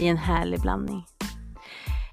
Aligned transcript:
i 0.00 0.06
en 0.06 0.16
härlig 0.16 0.60
blandning. 0.60 1.04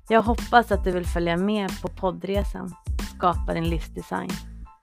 Jag 0.09 0.21
hoppas 0.21 0.71
att 0.71 0.84
du 0.84 0.91
vill 0.91 1.05
följa 1.05 1.38
med 1.38 1.81
på 1.81 1.88
poddresan 1.88 2.75
Skapa 3.17 3.53
din 3.53 3.70
livsdesign 3.70 4.30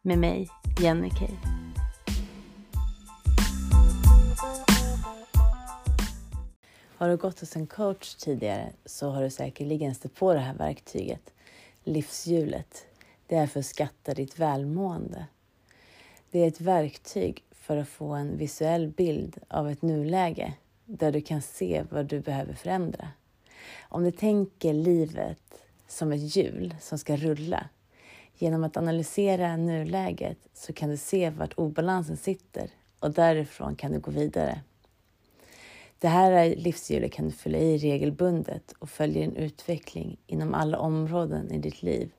med 0.02 0.18
mig, 0.18 0.48
Jenny 0.80 1.10
Kay. 1.10 1.36
Har 6.96 7.08
du 7.08 7.16
gått 7.16 7.40
hos 7.40 7.56
en 7.56 7.66
coach 7.66 8.14
tidigare 8.14 8.72
så 8.84 9.10
har 9.10 9.22
du 9.22 9.30
säkerligen 9.30 9.94
stött 9.94 10.14
på 10.14 10.34
det 10.34 10.40
här 10.40 10.54
verktyget, 10.54 11.32
livshjulet. 11.84 12.86
Det 13.26 13.36
är 13.36 13.46
för 13.46 13.60
att 13.60 13.66
skatta 13.66 14.14
ditt 14.14 14.38
välmående. 14.38 15.26
Det 16.30 16.38
är 16.38 16.48
ett 16.48 16.60
verktyg 16.60 17.44
för 17.50 17.76
att 17.76 17.88
få 17.88 18.12
en 18.12 18.36
visuell 18.36 18.88
bild 18.88 19.38
av 19.48 19.70
ett 19.70 19.82
nuläge 19.82 20.54
där 20.98 21.12
du 21.12 21.20
kan 21.20 21.42
se 21.42 21.84
vad 21.90 22.06
du 22.06 22.20
behöver 22.20 22.54
förändra. 22.54 23.08
Om 23.88 24.04
du 24.04 24.10
tänker 24.10 24.72
livet 24.72 25.62
som 25.88 26.12
ett 26.12 26.36
hjul 26.36 26.74
som 26.80 26.98
ska 26.98 27.16
rulla. 27.16 27.68
Genom 28.34 28.64
att 28.64 28.76
analysera 28.76 29.56
nuläget 29.56 30.38
så 30.54 30.72
kan 30.72 30.90
du 30.90 30.96
se 30.96 31.30
vart 31.30 31.58
obalansen 31.58 32.16
sitter 32.16 32.70
och 32.98 33.10
därifrån 33.10 33.76
kan 33.76 33.92
du 33.92 34.00
gå 34.00 34.10
vidare. 34.10 34.60
Det 35.98 36.08
här 36.08 36.56
livshjulet 36.56 37.12
kan 37.12 37.24
du 37.24 37.30
fylla 37.30 37.58
i 37.58 37.78
regelbundet 37.78 38.72
och 38.78 38.90
följer 38.90 39.24
en 39.24 39.36
utveckling 39.36 40.16
inom 40.26 40.54
alla 40.54 40.78
områden 40.78 41.52
i 41.52 41.58
ditt 41.58 41.82
liv 41.82 42.12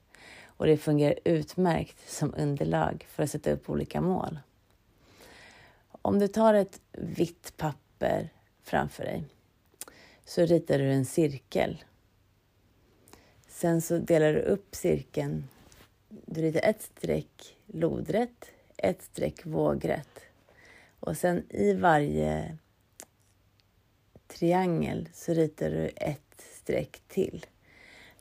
och 0.46 0.66
det 0.66 0.78
fungerar 0.78 1.20
utmärkt 1.26 2.12
som 2.12 2.34
underlag 2.38 3.06
för 3.10 3.24
att 3.24 3.32
sätta 3.32 3.52
upp 3.52 3.70
olika 3.70 4.02
mål. 4.02 4.40
Om 6.02 6.20
du 6.20 6.28
tar 6.28 6.54
ett 6.54 6.82
vitt 6.92 7.58
papper 7.58 8.30
framför 8.64 9.03
dig 9.03 9.23
så 10.25 10.45
ritar 10.45 10.78
du 10.78 10.92
en 10.92 11.06
cirkel. 11.06 11.83
Sen 13.47 13.81
så 13.81 13.97
delar 13.97 14.33
du 14.33 14.39
upp 14.39 14.75
cirkeln. 14.75 15.47
Du 16.09 16.42
ritar 16.42 16.69
ett 16.69 16.81
streck 16.81 17.58
lodrätt, 17.66 18.45
ett 18.78 19.02
streck 19.02 19.45
vågrätt. 19.45 20.19
Och 21.00 21.17
sen 21.17 21.44
i 21.50 21.73
varje 21.73 22.58
triangel 24.28 25.09
så 25.14 25.34
ritar 25.34 25.69
du 25.69 25.88
ett 25.88 26.41
streck 26.61 27.02
till. 27.08 27.45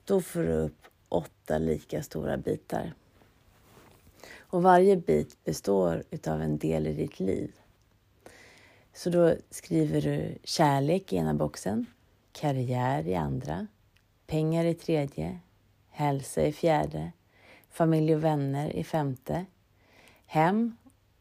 Då 0.05 0.21
får 0.21 0.43
du 0.43 0.53
upp 0.53 0.87
åtta 1.09 1.59
lika 1.59 2.03
stora 2.03 2.37
bitar. 2.37 2.95
Och 4.39 4.63
varje 4.63 4.97
bit 4.97 5.45
består 5.45 6.03
utav 6.11 6.43
en 6.43 6.59
del 6.59 6.87
i 6.87 6.93
ditt 6.93 7.21
liv. 7.21 7.53
Så 8.95 9.11
då 9.11 9.37
skriver 9.51 10.01
du 10.01 10.39
kärlek 10.45 11.13
i 11.13 11.17
ena 11.17 11.35
boxen, 11.35 11.87
karriär 12.33 13.09
i 13.09 13.15
andra, 13.15 13.67
pengar 14.27 14.65
i 14.65 14.75
tredje, 14.75 15.39
hälsa 15.91 16.43
i 16.43 16.53
fjärde, 16.53 17.13
familj 17.71 18.15
och 18.15 18.25
vänner 18.25 18.71
i 18.71 18.85
femte, 18.85 19.47
hem, 20.27 20.77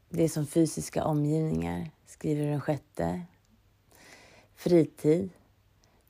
det 0.09 0.23
är 0.23 0.29
som 0.29 0.47
fysiska 0.47 1.03
omgivningar, 1.03 1.91
skriver 2.05 2.43
du 2.43 2.49
den 2.49 2.61
sjätte, 2.61 3.21
fritid, 4.55 5.29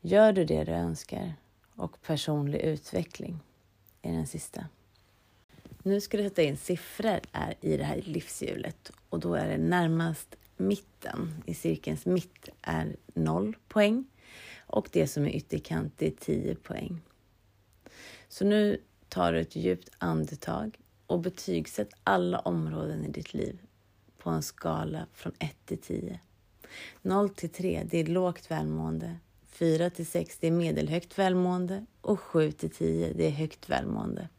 gör 0.02 0.34
du 0.34 0.46
det 0.46 0.64
du 0.64 0.72
önskar 0.72 1.34
och 1.76 2.02
personlig 2.02 2.60
utveckling 2.60 3.40
är 4.02 4.12
den 4.12 4.28
sista. 4.28 4.66
Nu 5.84 6.02
ska 6.02 6.18
du 6.18 6.24
sätta 6.24 6.42
in 6.42 6.58
siffror 6.58 7.20
i 7.62 7.78
det 7.78 7.84
här 7.84 8.02
livshjulet 8.06 8.92
och 9.10 9.20
då 9.20 9.34
är 9.34 9.48
det 9.48 9.58
närmast 9.58 10.36
mitten, 10.62 11.44
i 11.46 11.54
cirkelns 11.54 12.06
mitt, 12.06 12.50
är 12.62 12.96
0 13.14 13.56
poäng 13.68 14.06
och 14.68 14.90
det 14.92 15.08
som 15.08 15.26
är 15.26 15.36
ytterkant 15.36 16.02
är 16.02 16.12
10 16.12 16.56
poäng. 16.56 17.02
Så 18.28 18.46
nu 18.46 18.82
tar 19.10 19.34
du 19.34 19.40
ett 19.40 19.56
djupt 19.56 19.90
andetag 19.98 20.80
och 21.08 21.20
betygsätt 21.20 21.90
alla 22.04 22.40
områden 22.40 23.06
i 23.06 23.10
ditt 23.10 23.34
liv 23.34 23.60
på 24.18 24.30
en 24.30 24.44
skala 24.44 25.06
från 25.14 25.34
1 25.40 25.56
till 25.66 25.78
10. 25.78 26.20
0 27.02 27.30
till 27.30 27.50
3, 27.50 27.88
det 27.90 27.98
är 27.98 28.06
lågt 28.06 28.52
välmående. 28.52 29.16
4 29.48 29.90
till 29.90 30.06
6, 30.06 30.38
det 30.38 30.48
är 30.48 30.52
medelhögt 30.52 31.20
välmående. 31.20 31.86
Och 32.02 32.20
7 32.20 32.52
till 32.52 32.70
10, 32.70 33.14
det 33.14 33.26
är 33.26 33.32
högt 33.32 33.70
välmående. 33.70 34.30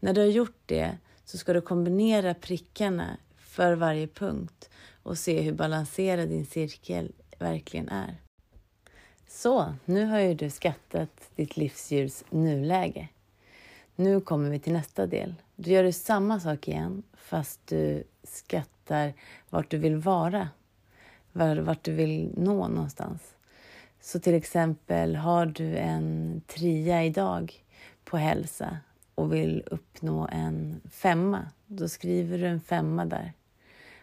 När 0.00 0.12
du 0.12 0.20
har 0.20 0.28
gjort 0.28 0.60
det 0.66 0.98
så 1.24 1.38
ska 1.38 1.52
du 1.52 1.60
kombinera 1.60 2.34
prickarna 2.34 3.16
för 3.52 3.72
varje 3.72 4.06
punkt 4.06 4.70
och 5.02 5.18
se 5.18 5.40
hur 5.40 5.52
balanserad 5.52 6.28
din 6.28 6.46
cirkel 6.46 7.12
verkligen 7.38 7.88
är. 7.88 8.16
Så, 9.28 9.74
nu 9.84 10.04
har 10.04 10.18
ju 10.18 10.34
du 10.34 10.50
skattat 10.50 11.30
ditt 11.36 11.56
livsdjurs 11.56 12.22
nuläge. 12.30 13.08
Nu 13.96 14.20
kommer 14.20 14.50
vi 14.50 14.58
till 14.58 14.72
nästa 14.72 15.06
del. 15.06 15.34
Du 15.56 15.70
gör 15.70 15.84
du 15.84 15.92
samma 15.92 16.40
sak 16.40 16.68
igen 16.68 17.02
fast 17.14 17.66
du 17.66 18.04
skattar 18.22 19.12
vart 19.50 19.70
du 19.70 19.78
vill 19.78 19.96
vara, 19.96 20.48
vart 21.32 21.84
du 21.84 21.92
vill 21.92 22.32
nå 22.36 22.68
någonstans. 22.68 23.34
Så 24.00 24.20
till 24.20 24.34
exempel 24.34 25.16
har 25.16 25.46
du 25.46 25.76
en 25.76 26.40
trea 26.46 27.04
idag 27.04 27.64
på 28.04 28.16
hälsa 28.16 28.78
och 29.14 29.32
vill 29.32 29.62
uppnå 29.66 30.28
en 30.32 30.80
femma, 30.90 31.48
då 31.66 31.88
skriver 31.88 32.38
du 32.38 32.46
en 32.46 32.60
femma 32.60 33.04
där. 33.04 33.32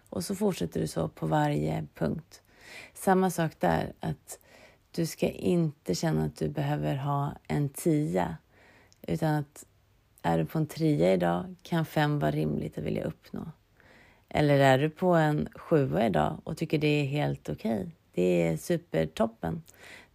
Och 0.09 0.23
så 0.23 0.35
fortsätter 0.35 0.79
du 0.79 0.87
så 0.87 1.07
på 1.07 1.27
varje 1.27 1.87
punkt. 1.95 2.41
Samma 2.93 3.29
sak 3.29 3.51
där, 3.59 3.93
att 3.99 4.39
du 4.91 5.05
ska 5.05 5.29
inte 5.29 5.95
känna 5.95 6.25
att 6.25 6.35
du 6.35 6.49
behöver 6.49 6.95
ha 6.95 7.33
en 7.47 7.69
tia. 7.69 8.37
Utan 9.01 9.35
att 9.35 9.65
är 10.21 10.37
du 10.37 10.45
på 10.45 10.57
en 10.57 10.67
trea 10.67 11.13
idag 11.13 11.55
kan 11.61 11.85
fem 11.85 12.19
vara 12.19 12.31
rimligt 12.31 12.77
att 12.77 12.83
vilja 12.83 13.03
uppnå. 13.03 13.51
Eller 14.29 14.59
är 14.59 14.77
du 14.77 14.89
på 14.89 15.13
en 15.13 15.47
sjua 15.55 16.05
idag 16.05 16.41
och 16.43 16.57
tycker 16.57 16.77
det 16.77 16.87
är 16.87 17.05
helt 17.05 17.49
okej, 17.49 17.79
okay, 17.79 17.91
det 18.13 18.47
är 18.47 18.57
supertoppen, 18.57 19.63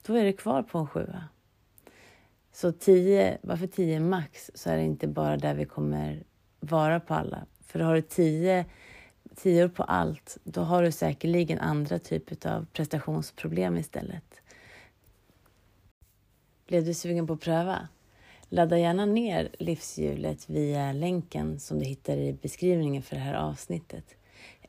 då 0.07 0.15
är 0.15 0.25
du 0.25 0.33
kvar 0.33 0.63
på 0.63 0.79
en 0.79 0.87
sjua. 0.87 1.25
Så 2.53 2.73
tio, 2.73 3.39
varför 3.43 3.67
tio 3.67 4.01
max 4.01 4.51
så 4.55 4.71
är 4.71 4.77
det 4.77 4.83
inte 4.83 5.09
bara 5.09 5.37
där 5.37 5.55
vi 5.55 5.65
kommer 5.65 6.25
vara 6.61 7.01
på 7.01 7.15
alla. 7.15 7.47
För 7.67 7.81
har 7.81 7.95
du 7.95 8.03
tio 8.03 8.65
tior 9.37 9.69
på 9.69 9.83
allt, 9.83 10.39
då 10.45 10.61
har 10.61 10.83
du 10.83 10.93
säkerligen 10.93 11.59
andra 11.59 11.99
typer 11.99 12.51
av 12.51 12.67
prestationsproblem 12.73 13.77
istället. 13.77 14.41
Blev 16.67 16.85
du 16.85 16.95
sugen 16.95 17.27
på 17.27 17.33
att 17.33 17.41
pröva? 17.41 17.89
Ladda 18.49 18.79
gärna 18.79 19.07
ner 19.07 19.49
livshjulet 19.59 20.51
via 20.51 20.93
länken 20.93 21.61
som 21.61 21.79
du 21.79 21.85
hittar 21.85 22.17
i 22.17 22.33
beskrivningen 22.33 23.03
för 23.03 23.17
det 23.17 23.23
här 23.23 23.35
avsnittet. 23.35 24.17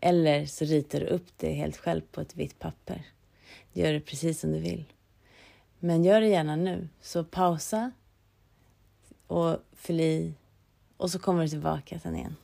Eller 0.01 0.45
så 0.45 0.65
ritar 0.65 0.99
du 0.99 1.05
upp 1.05 1.27
det 1.37 1.53
helt 1.53 1.77
själv 1.77 2.01
på 2.11 2.21
ett 2.21 2.35
vitt 2.35 2.59
papper. 2.59 3.05
Gör 3.73 3.93
det 3.93 3.99
precis 3.99 4.39
som 4.39 4.51
du 4.51 4.59
vill. 4.59 4.85
Men 5.79 6.03
gör 6.03 6.21
det 6.21 6.27
gärna 6.27 6.55
nu. 6.55 6.87
Så 7.01 7.23
pausa 7.23 7.91
och 9.27 9.57
fyll 9.73 10.01
i 10.01 10.33
och 10.97 11.11
så 11.11 11.19
kommer 11.19 11.43
du 11.43 11.49
tillbaka 11.49 11.99
sen 11.99 12.15
igen. 12.15 12.35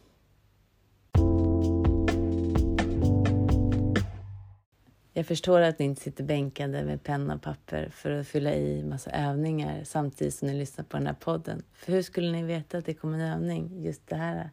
Jag 5.13 5.25
förstår 5.25 5.61
att 5.61 5.79
ni 5.79 5.85
inte 5.85 6.01
sitter 6.01 6.23
bänkade 6.23 6.83
med 6.83 7.03
penna 7.03 7.35
och 7.35 7.41
papper 7.41 7.89
för 7.89 8.11
att 8.11 8.27
fylla 8.27 8.55
i 8.55 8.83
massa 8.83 9.11
övningar 9.11 9.83
samtidigt 9.83 10.33
som 10.33 10.47
ni 10.47 10.53
lyssnar 10.53 10.85
på 10.85 10.97
den 10.97 11.07
här 11.07 11.13
podden. 11.13 11.63
För 11.73 11.91
hur 11.91 12.01
skulle 12.01 12.31
ni 12.31 12.43
veta 12.43 12.77
att 12.77 12.85
det 12.85 12.93
kommer 12.93 13.19
en 13.19 13.33
övning? 13.33 13.83
Just 13.83 14.07
det 14.07 14.15
här. 14.15 14.49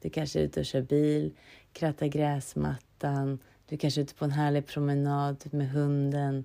Du 0.00 0.10
kanske 0.10 0.40
är 0.40 0.42
ute 0.42 0.60
och 0.60 0.66
kör 0.66 0.82
bil, 0.82 1.32
krattar 1.72 2.06
gräsmattan, 2.06 3.38
du 3.66 3.76
kanske 3.76 4.00
är 4.00 4.02
ute 4.02 4.14
på 4.14 4.24
en 4.24 4.30
härlig 4.30 4.66
promenad 4.66 5.44
med 5.50 5.70
hunden. 5.70 6.44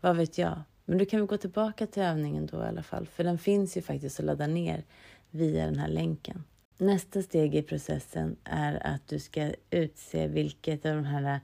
Vad 0.00 0.16
vet 0.16 0.38
jag? 0.38 0.62
Men 0.84 0.98
du 0.98 1.04
kan 1.04 1.20
väl 1.20 1.26
gå 1.26 1.36
tillbaka 1.36 1.86
till 1.86 2.02
övningen 2.02 2.46
då 2.46 2.56
i 2.56 2.66
alla 2.66 2.82
fall, 2.82 3.06
för 3.06 3.24
den 3.24 3.38
finns 3.38 3.76
ju 3.76 3.82
faktiskt 3.82 4.20
att 4.20 4.26
ladda 4.26 4.46
ner 4.46 4.84
via 5.30 5.64
den 5.64 5.78
här 5.78 5.88
länken. 5.88 6.44
Nästa 6.78 7.22
steg 7.22 7.54
i 7.54 7.62
processen 7.62 8.36
är 8.44 8.86
att 8.86 9.08
du 9.08 9.18
ska 9.18 9.52
utse 9.70 10.28
vilket 10.28 10.86
av 10.86 10.94
de 10.94 11.04
här 11.04 11.40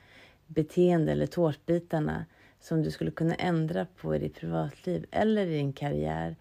beteende 0.49 1.13
eller 1.13 1.27
tårtbitarna 1.27 2.25
som 2.61 2.83
du 2.83 2.91
skulle 2.91 3.11
kunna 3.11 3.35
ändra 3.35 3.87
på 3.97 4.17
i 4.17 4.19
ditt 4.19 4.35
privatliv 4.35 5.07
eller 5.11 5.47
i 5.47 5.57
din 5.57 5.73
karriär 5.73 6.37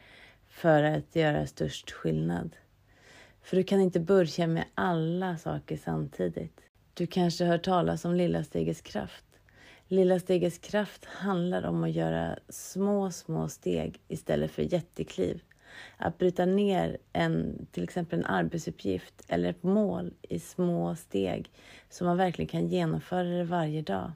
för 0.48 0.84
att 0.84 1.16
göra 1.16 1.48
störst 1.48 1.92
skillnad. 1.92 2.56
För 3.42 3.58
du 3.58 3.64
kan 3.64 3.82
inte 3.82 4.00
börja 4.00 4.48
med 4.48 4.66
alla 4.76 5.38
saker 5.38 5.78
samtidigt. 5.78 6.62
Du 6.94 7.08
kanske 7.08 7.46
hör 7.46 7.58
talas 7.58 8.06
om 8.06 8.16
lilla 8.16 8.44
stegets 8.44 8.82
kraft. 8.82 9.26
Lilla 9.88 10.20
stegets 10.20 10.58
kraft 10.58 11.06
handlar 11.06 11.64
om 11.64 11.84
att 11.84 11.92
göra 11.92 12.40
små, 12.50 13.12
små 13.12 13.48
steg 13.48 14.00
istället 14.08 14.52
för 14.52 14.74
jättekliv. 14.74 15.42
Att 15.98 16.18
bryta 16.18 16.46
ner 16.46 16.98
en, 17.14 17.68
till 17.72 17.84
exempel 17.84 18.20
en 18.20 18.26
arbetsuppgift 18.26 19.24
eller 19.28 19.50
ett 19.50 19.64
mål 19.64 20.14
i 20.22 20.40
små 20.40 20.96
steg 20.96 21.52
så 21.90 22.04
man 22.04 22.18
verkligen 22.18 22.50
kan 22.50 22.68
genomföra 22.68 23.24
det 23.24 23.44
varje 23.44 23.82
dag. 23.82 24.12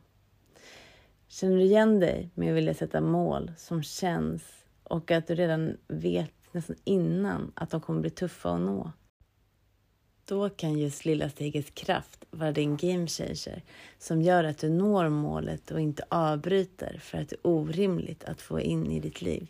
Känner 1.28 1.58
du 1.58 1.64
igen 1.64 2.00
dig 2.00 2.30
med 2.34 2.50
att 2.50 2.58
vilja 2.58 2.74
sätta 2.74 3.02
mål 3.02 3.52
som 3.58 3.84
känns 3.84 4.44
och 4.84 5.12
att 5.12 5.28
du 5.28 5.36
redan 5.36 5.78
vet 5.88 6.34
nästan 6.52 6.76
innan 6.84 7.52
att 7.56 7.70
de 7.70 7.82
kommer 7.82 8.02
bli 8.02 8.10
tuffa 8.10 8.50
att 8.50 8.62
nå? 8.62 8.92
Då 10.26 10.50
kan 10.50 10.80
just 10.80 11.06
lilla 11.06 11.30
stegets 11.30 11.70
kraft 11.70 12.26
vara 12.32 12.52
din 12.52 12.78
game 12.78 13.08
changer 13.08 13.62
som 13.98 14.22
gör 14.22 14.44
att 14.44 14.58
du 14.58 14.70
når 14.70 15.10
målet 15.10 15.72
och 15.72 15.80
inte 15.80 16.04
avbryter 16.10 16.98
för 17.02 17.18
att 17.18 17.30
det 17.30 17.36
är 17.36 17.48
orimligt 17.48 18.24
att 18.24 18.42
få 18.42 18.60
in 18.60 18.92
i 18.92 19.00
ditt 19.00 19.22
liv. 19.22 19.48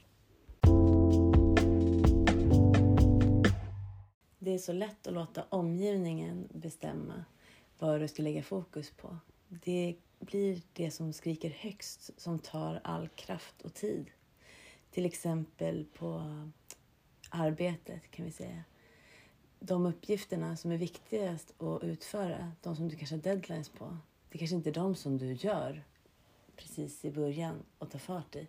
Det 4.43 4.53
är 4.53 4.57
så 4.57 4.73
lätt 4.73 5.07
att 5.07 5.13
låta 5.13 5.43
omgivningen 5.49 6.47
bestämma 6.53 7.25
vad 7.79 7.99
du 7.99 8.07
ska 8.07 8.23
lägga 8.23 8.43
fokus 8.43 8.91
på. 8.91 9.17
Det 9.47 9.95
blir 10.19 10.61
det 10.73 10.91
som 10.91 11.13
skriker 11.13 11.49
högst 11.49 12.21
som 12.21 12.39
tar 12.39 12.81
all 12.83 13.07
kraft 13.07 13.61
och 13.61 13.73
tid. 13.73 14.11
Till 14.91 15.05
exempel 15.05 15.85
på 15.93 16.23
arbetet 17.29 18.11
kan 18.11 18.25
vi 18.25 18.31
säga 18.31 18.63
de 19.59 19.85
uppgifterna 19.85 20.57
som 20.57 20.71
är 20.71 20.77
viktigast 20.77 21.61
att 21.61 21.83
utföra, 21.83 22.51
de 22.61 22.75
som 22.75 22.89
du 22.89 22.95
kanske 22.95 23.15
har 23.15 23.21
deadlines 23.21 23.69
på, 23.69 23.97
det 24.29 24.37
kanske 24.37 24.55
inte 24.55 24.69
är 24.69 24.73
de 24.73 24.95
som 24.95 25.17
du 25.17 25.33
gör 25.33 25.83
precis 26.55 27.05
i 27.05 27.11
början 27.11 27.55
och 27.77 27.91
tar 27.91 27.99
fart 27.99 28.35
i. 28.35 28.47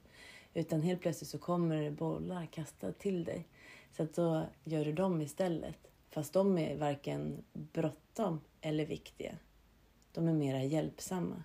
Utan 0.55 0.83
helt 0.83 1.01
plötsligt 1.01 1.31
så 1.31 1.39
kommer 1.39 1.83
det 1.83 1.91
bollar 1.91 2.47
kastade 2.47 2.93
till 2.93 3.25
dig. 3.25 3.49
Så 3.93 4.03
att 4.03 4.15
då 4.15 4.47
gör 4.65 4.85
du 4.85 4.93
dem 4.93 5.21
istället. 5.21 5.79
Fast 6.11 6.33
de 6.33 6.59
är 6.59 6.77
varken 6.77 7.45
bråttom 7.53 8.41
eller 8.61 8.87
viktiga. 8.87 9.35
De 10.13 10.29
är 10.29 10.33
mera 10.33 10.63
hjälpsamma. 10.63 11.43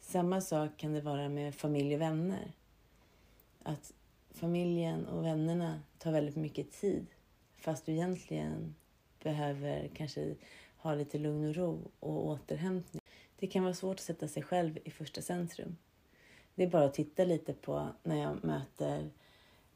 Samma 0.00 0.40
sak 0.40 0.70
kan 0.76 0.92
det 0.92 1.00
vara 1.00 1.28
med 1.28 1.54
familj 1.54 1.94
och 1.94 2.00
vänner. 2.00 2.52
Att 3.62 3.92
familjen 4.30 5.06
och 5.06 5.24
vännerna 5.24 5.80
tar 5.98 6.12
väldigt 6.12 6.36
mycket 6.36 6.72
tid 6.72 7.06
Fast 7.62 7.86
du 7.86 7.92
egentligen 7.92 8.74
behöver 9.22 9.90
kanske 9.94 10.34
ha 10.76 10.94
lite 10.94 11.18
lugn 11.18 11.48
och 11.48 11.54
ro 11.54 11.90
och 12.00 12.26
återhämtning. 12.26 13.02
Det 13.36 13.46
kan 13.46 13.62
vara 13.62 13.74
svårt 13.74 13.96
att 13.96 14.00
sätta 14.00 14.28
sig 14.28 14.42
själv 14.42 14.78
i 14.84 14.90
första 14.90 15.22
centrum. 15.22 15.76
Det 16.54 16.62
är 16.62 16.70
bara 16.70 16.84
att 16.84 16.94
titta 16.94 17.24
lite 17.24 17.52
på 17.52 17.88
när 18.02 18.16
jag 18.16 18.44
möter 18.44 19.10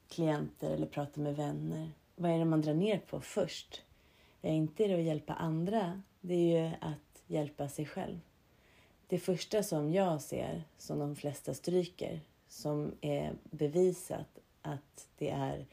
klienter 0.09 0.71
eller 0.71 0.87
pratar 0.87 1.23
med 1.23 1.37
vänner. 1.37 1.91
Vad 2.17 2.31
är 2.31 2.39
det 2.39 2.45
man 2.45 2.61
drar 2.61 2.75
ner 2.75 2.99
på 2.99 3.21
först? 3.21 3.83
Ja, 4.41 4.51
inte 4.51 4.87
det 4.87 4.95
att 4.95 5.03
hjälpa 5.03 5.35
andra, 5.35 6.03
det 6.21 6.35
är 6.35 6.69
ju 6.69 6.75
att 6.81 7.23
hjälpa 7.27 7.69
sig 7.69 7.87
själv. 7.87 8.21
Det 9.07 9.19
första 9.19 9.63
som 9.63 9.93
jag 9.93 10.23
ser, 10.23 10.65
som 10.79 10.99
de 10.99 11.17
flesta 11.17 11.55
stryker, 11.55 12.21
som 12.49 12.95
är 13.01 13.33
bevisat 13.51 14.39
att 14.63 15.09
det 15.19 15.31
är 15.31 15.67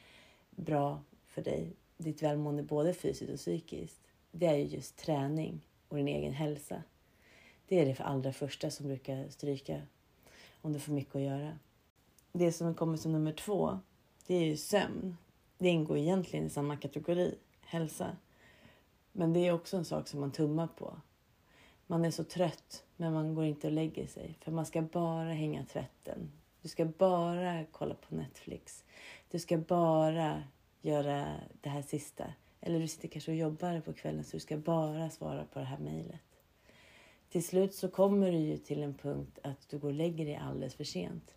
bra 0.52 1.02
för 1.28 1.42
dig, 1.42 1.74
ditt 1.98 2.24
välmående 2.24 2.64
både 2.64 2.94
fysiskt 2.94 3.32
och 3.32 3.38
psykiskt, 3.38 4.02
det 4.32 4.46
är 4.46 4.56
ju 4.56 4.64
just 4.64 4.98
träning 4.98 5.62
och 5.88 5.98
din 5.98 6.08
egen 6.08 6.34
hälsa. 6.34 6.84
Det 7.68 7.80
är 7.80 7.86
det 7.86 7.96
för 7.96 8.04
allra 8.04 8.34
första 8.34 8.72
som 8.72 8.88
brukar 8.88 9.30
stryka 9.30 9.82
om 10.62 10.74
du 10.74 10.80
får 10.80 10.94
mycket 10.94 11.16
att 11.16 11.22
göra. 11.22 11.60
Det 12.32 12.52
som 12.52 12.76
kommer 12.76 12.98
som 12.98 13.12
nummer 13.12 13.34
två, 13.34 13.80
det 14.28 14.36
är 14.36 14.46
ju 14.46 14.58
sömn. 14.58 15.18
Det 15.58 15.70
ingår 15.70 15.98
egentligen 15.98 16.46
i 16.46 16.50
samma 16.50 16.78
kategori, 16.78 17.36
hälsa. 17.62 18.18
Men 19.12 19.34
det 19.34 19.40
är 19.48 19.54
också 19.54 19.78
en 19.78 19.86
sak 19.86 20.08
som 20.08 20.20
man 20.20 20.32
tummar 20.32 20.68
på. 20.68 21.02
Man 21.88 22.06
är 22.06 22.12
så 22.12 22.24
trött, 22.24 22.84
men 22.98 23.14
man 23.14 23.36
går 23.36 23.46
inte 23.46 23.68
och 23.68 23.74
lägger 23.74 24.08
sig. 24.08 24.38
För 24.42 24.52
man 24.52 24.66
ska 24.66 24.82
bara 24.82 25.34
hänga 25.34 25.66
tvätten. 25.66 26.32
Du 26.62 26.70
ska 26.70 26.86
bara 26.86 27.66
kolla 27.72 27.96
på 27.96 28.16
Netflix. 28.16 28.84
Du 29.32 29.40
ska 29.40 29.58
bara 29.58 30.44
göra 30.82 31.26
det 31.62 31.70
här 31.70 31.82
sista. 31.82 32.34
Eller 32.62 32.80
du 32.80 32.88
sitter 32.88 33.08
kanske 33.08 33.32
och 33.32 33.38
jobbar 33.38 33.82
på 33.82 33.94
kvällen 33.94 34.24
så 34.24 34.32
du 34.38 34.40
ska 34.40 34.58
bara 34.58 35.10
svara 35.10 35.46
på 35.46 35.60
det 35.60 35.66
här 35.66 35.78
mejlet. 35.78 36.22
Till 37.30 37.44
slut 37.44 37.74
så 37.74 37.88
kommer 37.88 38.32
du 38.32 38.38
ju 38.38 38.58
till 38.58 38.84
en 38.84 38.94
punkt 38.94 39.40
att 39.44 39.70
du 39.70 39.80
går 39.80 39.88
och 39.88 39.94
lägger 39.94 40.26
dig 40.26 40.36
alldeles 40.36 40.76
för 40.76 40.84
sent. 40.84 41.36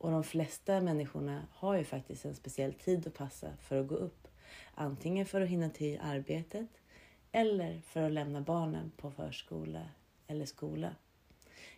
Och 0.00 0.10
de 0.10 0.24
flesta 0.24 0.80
människorna 0.80 1.42
har 1.52 1.76
ju 1.76 1.84
faktiskt 1.84 2.24
en 2.24 2.34
speciell 2.34 2.74
tid 2.74 3.06
att 3.06 3.14
passa 3.14 3.48
för 3.62 3.80
att 3.80 3.88
gå 3.88 3.94
upp. 3.94 4.28
Antingen 4.74 5.26
för 5.26 5.40
att 5.40 5.48
hinna 5.48 5.70
till 5.70 5.98
arbetet 6.02 6.68
eller 7.32 7.80
för 7.80 8.02
att 8.02 8.12
lämna 8.12 8.40
barnen 8.40 8.92
på 8.96 9.10
förskola 9.10 9.82
eller 10.26 10.46
skola. 10.46 10.90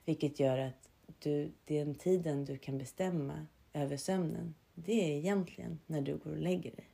Vilket 0.04 0.40
gör 0.40 0.58
att 0.58 0.88
du, 1.18 1.52
den 1.64 1.94
tiden 1.94 2.44
du 2.44 2.58
kan 2.58 2.78
bestämma 2.78 3.46
över 3.72 3.96
sömnen, 3.96 4.54
det 4.74 5.12
är 5.12 5.18
egentligen 5.18 5.78
när 5.86 6.00
du 6.00 6.16
går 6.16 6.30
och 6.30 6.42
lägger 6.42 6.70
dig. 6.70 6.88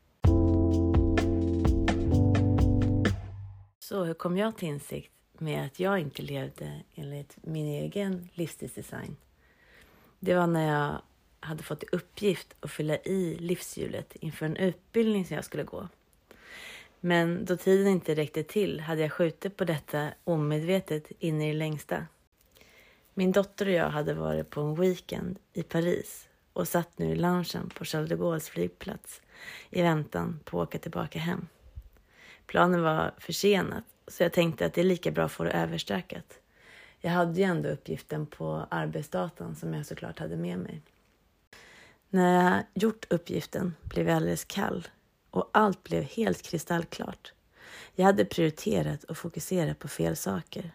Så 3.78 4.04
hur 4.04 4.14
kom 4.14 4.36
jag 4.36 4.56
till 4.56 4.68
insikt 4.68 5.12
med 5.32 5.66
att 5.66 5.80
jag 5.80 5.98
inte 6.00 6.22
levde 6.22 6.82
enligt 6.94 7.36
min 7.42 7.66
egen 7.66 8.28
livsstilsdesign? 8.34 9.16
Det 10.20 10.34
var 10.34 10.46
när 10.46 10.68
jag 10.68 11.02
hade 11.40 11.62
fått 11.62 11.82
i 11.82 11.86
uppgift 11.92 12.54
att 12.60 12.70
fylla 12.70 12.96
i 12.96 13.36
livshjulet 13.40 14.16
inför 14.16 14.46
en 14.46 14.56
utbildning 14.56 15.24
som 15.26 15.34
jag 15.34 15.44
skulle 15.44 15.64
gå. 15.64 15.88
Men 17.00 17.44
då 17.44 17.56
tiden 17.56 17.86
inte 17.86 18.14
räckte 18.14 18.42
till 18.42 18.80
hade 18.80 19.00
jag 19.00 19.12
skjutit 19.12 19.56
på 19.56 19.64
detta 19.64 20.08
omedvetet 20.24 21.12
in 21.18 21.42
i 21.42 21.52
det 21.52 21.58
längsta. 21.58 22.06
Min 23.14 23.32
dotter 23.32 23.66
och 23.66 23.72
jag 23.72 23.90
hade 23.90 24.14
varit 24.14 24.50
på 24.50 24.60
en 24.60 24.74
weekend 24.74 25.38
i 25.52 25.62
Paris 25.62 26.28
och 26.52 26.68
satt 26.68 26.98
nu 26.98 27.12
i 27.12 27.16
loungen 27.16 27.70
på 27.74 27.84
Charles 27.84 28.08
de 28.08 28.16
Gaulles 28.16 28.48
flygplats 28.48 29.22
i 29.70 29.82
väntan 29.82 30.40
på 30.44 30.62
att 30.62 30.68
åka 30.68 30.78
tillbaka 30.78 31.18
hem. 31.18 31.46
Planen 32.46 32.82
var 32.82 33.14
försenad 33.18 33.82
så 34.06 34.22
jag 34.22 34.32
tänkte 34.32 34.66
att 34.66 34.74
det 34.74 34.80
är 34.80 34.84
lika 34.84 35.10
bra 35.10 35.24
att 35.24 35.32
få 35.32 35.44
det 35.44 35.50
överstökat. 35.50 36.40
Jag 37.00 37.10
hade 37.10 37.38
ju 37.40 37.42
ändå 37.42 37.68
uppgiften 37.68 38.26
på 38.26 38.66
arbetsdatan 38.70 39.56
som 39.56 39.74
jag 39.74 39.86
såklart 39.86 40.18
hade 40.18 40.36
med 40.36 40.58
mig. 40.58 40.82
När 42.10 42.54
jag 42.54 42.64
gjort 42.74 43.12
uppgiften 43.12 43.74
blev 43.82 44.08
jag 44.08 44.16
alldeles 44.16 44.44
kall 44.44 44.88
och 45.30 45.50
allt 45.52 45.82
blev 45.82 46.02
helt 46.02 46.42
kristallklart. 46.42 47.32
Jag 47.94 48.04
hade 48.04 48.24
prioriterat 48.24 49.04
och 49.04 49.18
fokuserat 49.18 49.78
på 49.78 49.88
fel 49.88 50.16
saker. 50.16 50.72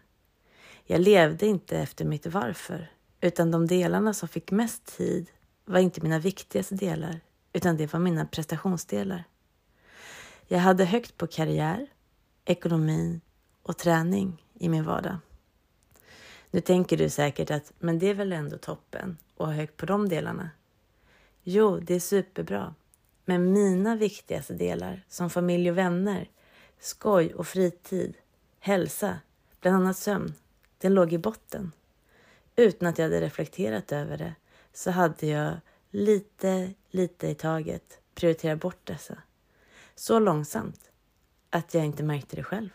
Jag 0.86 1.02
levde 1.02 1.46
inte 1.46 1.78
efter 1.78 2.06
mitt 2.06 2.26
varför, 2.26 2.92
utan 3.22 3.52
de 3.52 3.68
delarna 3.68 4.14
som 4.14 4.28
fick 4.28 4.52
mest 4.52 4.98
tid 4.98 5.30
var 5.66 5.80
inte 5.80 6.02
mina 6.02 6.20
viktigaste 6.20 6.76
delar, 6.76 7.20
utan 7.54 7.78
det 7.78 7.94
var 7.94 8.00
mina 8.00 8.26
prestationsdelar. 8.26 9.24
Jag 10.48 10.60
hade 10.60 10.86
högt 10.86 11.18
på 11.18 11.28
karriär, 11.28 11.88
ekonomi 12.46 13.22
och 13.62 13.78
träning 13.78 14.46
i 14.54 14.70
min 14.70 14.84
vardag. 14.84 15.18
Nu 16.52 16.62
tänker 16.62 16.98
du 16.98 17.10
säkert 17.10 17.52
att 17.52 17.74
men 17.80 18.00
det 18.00 18.08
är 18.10 18.14
väl 18.14 18.34
ändå 18.34 18.58
toppen 18.58 19.18
att 19.38 19.46
ha 19.46 19.54
högt 19.54 19.78
på 19.78 19.86
de 19.86 20.10
delarna? 20.10 20.50
Jo, 21.44 21.80
det 21.80 21.96
är 21.96 22.00
superbra. 22.00 22.76
Men 23.26 23.54
mina 23.54 23.96
viktigaste 23.96 24.54
delar 24.54 25.06
som 25.08 25.30
familj 25.30 25.72
och 25.72 25.78
vänner, 25.78 26.30
skoj 26.80 27.34
och 27.34 27.48
fritid, 27.48 28.18
hälsa, 28.60 29.20
bland 29.62 29.78
annat 29.78 29.98
sömn, 29.98 30.34
den 30.78 30.94
låg 30.94 31.14
i 31.14 31.18
botten. 31.18 31.72
Utan 32.56 32.88
att 32.88 32.98
jag 32.98 33.06
hade 33.06 33.22
reflekterat 33.22 33.92
över 33.92 34.18
det 34.18 34.36
så 34.74 34.92
hade 34.92 35.28
jag 35.28 35.58
lite, 35.90 36.74
lite 36.90 37.28
i 37.28 37.36
taget 37.36 38.00
prioriterat 38.16 38.60
bort 38.60 38.88
dessa. 38.88 39.18
Så 39.96 40.20
långsamt 40.20 40.92
att 41.50 41.74
jag 41.74 41.86
inte 41.86 42.04
märkte 42.04 42.36
det 42.36 42.44
själv. 42.44 42.70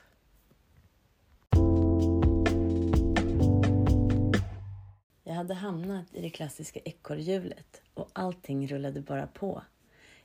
Hade 5.39 5.55
hamnat 5.55 6.15
i 6.15 6.23
det 6.23 6.31
klassiska 6.31 6.81
ekorrhjulet 6.81 7.83
och 7.95 8.11
allting 8.13 8.69
rullade 8.69 9.01
bara 9.01 9.27
på. 9.27 9.63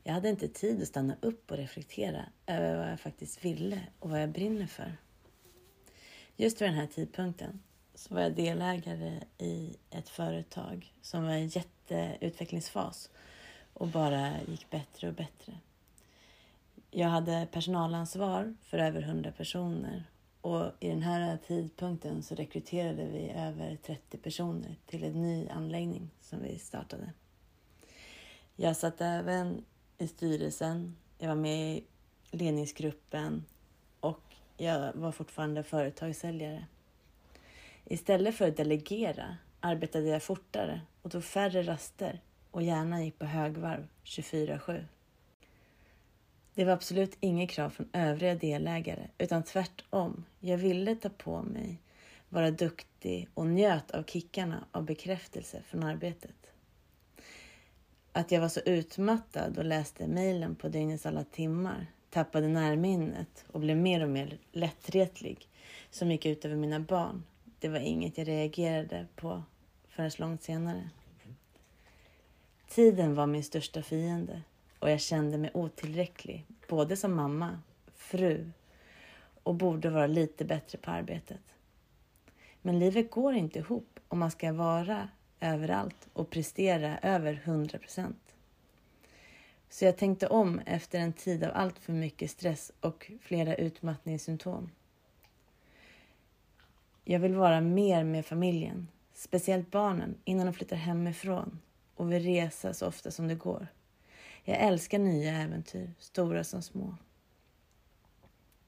Jag 0.04 0.14
hade 0.14 0.30
inte 0.30 0.48
tid 0.48 0.82
att 0.82 0.88
stanna 0.88 1.16
upp 1.22 1.52
och 1.52 1.58
reflektera 1.58 2.26
över 2.48 2.78
vad 2.78 2.92
jag 2.92 3.00
faktiskt 3.00 3.46
ville 3.46 3.82
och 4.00 4.10
vad 4.10 4.22
jag 4.22 4.30
brinner 4.30 4.68
för. 4.68 4.98
Just 6.36 6.62
vid 6.62 6.70
den 6.70 6.78
här 6.78 6.88
tidpunkten 6.88 7.60
så 7.96 8.14
var 8.14 8.22
jag 8.22 8.36
delägare 8.36 9.20
i 9.38 9.76
ett 9.90 10.10
företag 10.10 10.94
som 11.02 11.24
var 11.24 11.34
i 11.34 11.42
en 11.42 11.48
jätteutvecklingsfas 11.48 13.10
och 13.74 13.88
bara 13.88 14.34
gick 14.48 14.70
bättre 14.70 15.08
och 15.08 15.14
bättre. 15.14 15.54
Jag 16.92 17.08
hade 17.08 17.48
personalansvar 17.52 18.56
för 18.62 18.78
över 18.78 19.02
100 19.02 19.32
personer 19.32 20.04
och 20.44 20.72
i 20.80 20.90
den 20.90 21.02
här 21.02 21.38
tidpunkten 21.48 22.24
så 22.24 22.36
rekryterade 22.36 23.06
vi 23.06 23.30
över 23.30 23.78
30 23.86 24.18
personer 24.18 24.76
till 24.86 25.04
en 25.04 25.22
ny 25.22 25.50
anläggning 25.50 26.10
som 26.22 26.42
vi 26.42 26.60
startade. 26.60 27.14
Jag 28.56 28.78
satt 28.78 29.02
även 29.02 29.66
i 29.98 30.08
styrelsen, 30.08 30.96
jag 31.18 31.28
var 31.28 31.36
med 31.36 31.78
i 31.78 31.84
ledningsgruppen 32.32 33.46
och 34.00 34.36
jag 34.58 34.94
var 34.94 35.12
fortfarande 35.12 35.64
företagssäljare. 35.64 36.66
Istället 37.86 38.36
för 38.36 38.48
att 38.48 38.58
delegera 38.58 39.38
arbetade 39.60 40.08
jag 40.08 40.24
fortare 40.24 40.82
och 41.02 41.12
tog 41.12 41.24
färre 41.24 41.64
raster 41.64 42.22
och 42.52 42.64
hjärnan 42.64 43.06
gick 43.06 43.20
på 43.20 43.26
högvarv 43.26 43.88
24-7. 44.04 44.86
Det 46.56 46.66
var 46.66 46.74
absolut 46.74 47.18
inget 47.20 47.50
krav 47.50 47.70
från 47.70 47.90
övriga 47.94 48.36
delägare 48.36 49.08
utan 49.18 49.44
tvärtom. 49.44 50.26
Jag 50.40 50.58
ville 50.58 50.96
ta 50.96 51.10
på 51.10 51.42
mig, 51.42 51.78
vara 52.30 52.52
duktig 52.52 53.28
och 53.34 53.48
njöt 53.48 53.92
av 53.92 54.04
kickarna 54.04 54.66
av 54.72 54.84
bekräftelse 54.86 55.62
från 55.62 55.84
arbetet. 55.84 56.52
Att 58.12 58.32
jag 58.32 58.42
var 58.42 58.50
så 58.50 58.60
utmattad 58.60 59.58
och 59.58 59.66
läste 59.66 60.08
mejlen 60.08 60.56
på 60.56 60.70
dygnets 60.70 61.06
alla 61.06 61.24
timmar, 61.24 61.88
tappade 62.10 62.48
närminnet 62.48 63.46
och 63.48 63.60
blev 63.60 63.78
mer 63.78 64.04
och 64.04 64.10
mer 64.10 64.38
lättretlig 64.52 65.48
som 65.90 66.12
gick 66.12 66.26
ut 66.26 66.46
över 66.46 66.56
mina 66.56 66.80
barn. 66.80 67.24
Det 67.60 67.70
var 67.70 67.80
inget 67.80 68.18
jag 68.18 68.28
reagerade 68.28 69.08
på 69.16 69.44
förrän 69.90 70.12
långt 70.18 70.44
senare. 70.44 70.90
Tiden 72.68 73.16
var 73.16 73.28
min 73.28 73.44
största 73.44 73.82
fiende 73.82 74.42
och 74.84 74.90
jag 74.90 75.02
kände 75.02 75.38
mig 75.38 75.52
otillräcklig, 75.54 76.46
både 76.68 76.98
som 76.98 77.16
mamma, 77.16 77.60
fru 77.96 78.52
och 79.44 79.56
borde 79.56 79.90
vara 79.90 80.08
lite 80.08 80.46
bättre 80.46 80.78
på 80.78 80.92
arbetet. 80.92 81.42
Men 82.62 82.80
livet 82.80 83.12
går 83.12 83.34
inte 83.34 83.60
ihop 83.60 84.00
om 84.08 84.20
man 84.20 84.32
ska 84.32 84.54
vara 84.54 85.10
överallt 85.40 86.08
och 86.14 86.30
prestera 86.30 86.98
över 86.98 87.42
100 87.44 87.78
procent. 87.78 88.36
Så 89.70 89.86
jag 89.86 89.98
tänkte 89.98 90.28
om 90.28 90.60
efter 90.60 91.00
en 91.00 91.14
tid 91.14 91.44
av 91.44 91.52
allt 91.54 91.80
för 91.80 91.94
mycket 91.94 92.32
stress 92.32 92.72
och 92.80 93.12
flera 93.22 93.56
utmattningssymptom. 93.56 94.72
Jag 97.04 97.20
vill 97.20 97.36
vara 97.36 97.62
mer 97.62 98.04
med 98.04 98.26
familjen, 98.26 98.88
speciellt 99.14 99.72
barnen, 99.72 100.16
innan 100.24 100.46
de 100.46 100.54
flyttar 100.54 100.76
hemifrån 100.76 101.60
och 101.96 102.12
vill 102.12 102.24
resa 102.24 102.74
så 102.74 102.88
ofta 102.88 103.12
som 103.12 103.28
det 103.28 103.36
går. 103.36 103.68
Jag 104.44 104.58
älskar 104.58 105.00
nya 105.00 105.38
äventyr, 105.38 105.94
stora 106.00 106.44
som 106.44 106.62
små. 106.62 106.96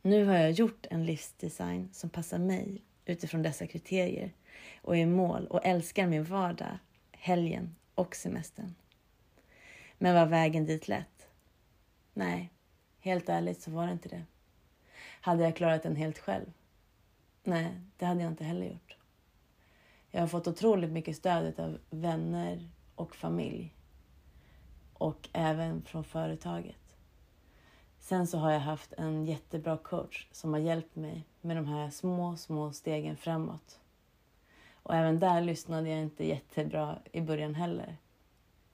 Nu 0.01 0.25
har 0.25 0.36
jag 0.36 0.51
gjort 0.51 0.86
en 0.89 1.05
livsdesign 1.05 1.89
som 1.94 2.10
passar 2.10 2.39
mig 2.39 2.82
utifrån 3.05 3.41
dessa 3.41 3.67
kriterier 3.67 4.34
och 4.82 4.98
är 4.98 5.01
i 5.01 5.05
mål 5.05 5.48
och 5.48 5.65
älskar 5.65 6.08
min 6.08 6.24
vardag, 6.24 6.77
helgen 7.12 7.75
och 7.96 8.15
semestern. 8.15 8.75
Men 9.98 10.15
var 10.15 10.25
vägen 10.25 10.65
dit 10.65 10.88
lätt? 10.88 11.27
Nej, 12.13 12.53
helt 13.00 13.29
ärligt 13.29 13.62
så 13.62 13.72
var 13.72 13.86
det 13.86 13.94
inte 13.94 14.10
det. 14.10 14.24
Hade 15.22 15.44
jag 15.44 15.55
klarat 15.55 15.84
den 15.84 15.96
helt 15.96 16.20
själv? 16.20 16.53
Nej, 17.44 17.82
det 17.98 18.05
hade 18.05 18.22
jag 18.22 18.32
inte 18.32 18.44
heller 18.44 18.65
gjort. 18.65 18.98
Jag 20.12 20.22
har 20.22 20.27
fått 20.27 20.48
otroligt 20.48 20.91
mycket 20.91 21.15
stöd 21.15 21.60
av 21.60 21.79
vänner 21.89 22.70
och 22.96 23.15
familj. 23.15 23.75
Och 24.98 25.30
även 25.34 25.82
från 25.82 26.04
företaget. 26.04 26.96
Sen 28.00 28.28
så 28.28 28.38
har 28.38 28.52
jag 28.52 28.60
haft 28.60 28.94
en 28.94 29.25
jättebra 29.25 29.78
coach 29.78 30.28
som 30.32 30.54
har 30.54 30.60
hjälpt 30.60 30.96
mig 30.96 31.25
med 31.42 31.58
de 31.58 31.66
här 31.68 31.90
små, 31.90 32.38
små 32.38 32.72
stegen 32.72 33.18
framåt. 33.18 33.80
Och 34.74 34.96
även 34.96 35.20
där 35.20 35.42
lyssnade 35.42 35.90
jag 35.90 36.00
inte 36.00 36.25
jättebra 36.28 37.00
i 37.12 37.22
början 37.22 37.56
heller. 37.56 37.98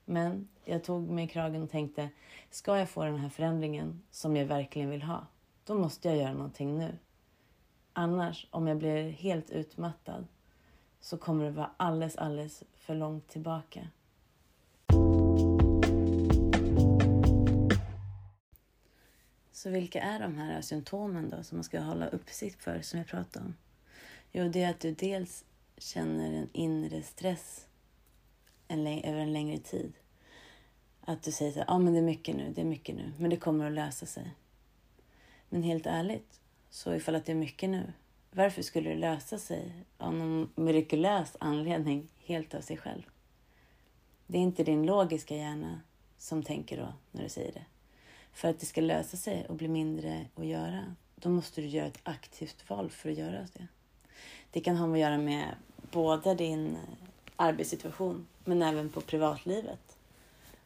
Men 0.06 0.48
jag 0.66 0.84
tog 0.84 1.10
mig 1.10 1.26
i 1.26 1.28
kragen 1.28 1.64
och 1.64 1.70
tänkte, 1.70 2.10
ska 2.50 2.78
jag 2.78 2.90
få 2.90 3.04
den 3.04 3.18
här 3.18 3.30
förändringen 3.30 4.02
som 4.12 4.36
jag 4.36 4.46
verkligen 4.46 4.90
vill 4.90 5.04
ha, 5.04 5.28
då 5.66 5.76
måste 5.76 6.08
jag 6.08 6.18
göra 6.18 6.34
någonting 6.34 6.78
nu. 6.78 6.98
Annars, 7.94 8.48
om 8.52 8.68
jag 8.68 8.78
blir 8.78 9.10
helt 9.10 9.50
utmattad, 9.50 10.28
så 11.00 11.18
kommer 11.18 11.46
det 11.46 11.52
vara 11.52 11.72
alldeles, 11.78 12.16
alldeles 12.16 12.64
för 12.74 12.96
långt 12.96 13.28
tillbaka. 13.28 13.88
Så 19.62 19.70
vilka 19.70 20.02
är 20.02 20.20
de 20.20 20.38
här 20.38 20.62
symptomen 20.62 21.30
då 21.30 21.44
som 21.44 21.58
man 21.58 21.64
ska 21.64 21.80
hålla 21.80 22.08
uppsikt 22.08 22.64
för 22.64 22.82
som 22.82 23.00
jag 23.00 23.08
pratade 23.08 23.46
om? 23.46 23.56
Jo, 24.32 24.50
det 24.50 24.64
är 24.64 24.70
att 24.70 24.80
du 24.80 24.92
dels 24.92 25.46
känner 25.78 26.34
en 26.34 26.50
inre 26.54 27.02
stress 27.02 27.68
en 28.68 28.88
över 28.88 29.20
en 29.20 29.34
längre 29.34 29.58
tid. 29.58 29.94
Att 31.02 31.24
du 31.24 31.32
säger 31.32 31.52
så 31.52 31.60
ja 31.60 31.66
ah, 31.68 31.80
men 31.80 31.94
det 31.94 32.00
är 32.00 32.04
mycket 32.04 32.36
nu, 32.36 32.54
det 32.56 32.62
är 32.62 32.66
mycket 32.66 32.96
nu, 32.96 33.12
men 33.18 33.30
det 33.30 33.38
kommer 33.38 33.66
att 33.66 33.72
lösa 33.72 34.06
sig. 34.06 34.36
Men 35.50 35.64
helt 35.64 35.86
ärligt, 35.86 36.40
så 36.70 36.94
ifall 36.94 37.16
att 37.16 37.26
det 37.26 37.32
är 37.32 37.36
mycket 37.36 37.70
nu, 37.70 37.94
varför 38.32 38.62
skulle 38.62 38.90
det 38.90 38.96
lösa 38.96 39.38
sig 39.38 39.86
av 39.98 40.14
någon 40.14 40.52
mirakulös 40.56 41.38
anledning 41.40 42.08
helt 42.18 42.54
av 42.54 42.62
sig 42.62 42.78
själv? 42.78 43.04
Det 44.28 44.38
är 44.38 44.42
inte 44.42 44.64
din 44.64 44.86
logiska 44.86 45.36
hjärna 45.36 45.82
som 46.18 46.44
tänker 46.44 46.78
då 46.78 46.94
när 47.12 47.24
du 47.24 47.30
säger 47.30 47.54
det. 47.54 47.66
För 48.34 48.50
att 48.50 48.60
det 48.60 48.66
ska 48.66 48.82
lösa 48.82 49.18
sig 49.18 49.46
och 49.50 49.56
bli 49.56 49.68
mindre 49.68 50.26
att 50.36 50.46
göra, 50.46 50.96
då 51.16 51.30
måste 51.30 51.62
du 51.62 51.68
göra 51.68 51.88
ett 51.88 52.00
aktivt 52.04 52.70
val 52.70 52.90
för 52.90 53.10
att 53.10 53.18
göra 53.18 53.48
det. 53.54 53.68
Det 54.52 54.62
kan 54.62 54.76
ha 54.78 54.92
att 54.94 55.00
göra 55.00 55.18
med 55.18 55.56
både 55.92 56.36
din 56.36 56.76
eh, 56.76 56.82
arbetssituation 57.36 58.28
men 58.44 58.62
även 58.62 58.90
på 58.90 59.02
privatlivet. 59.02 59.98